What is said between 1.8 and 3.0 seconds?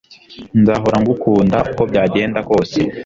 byagenda kose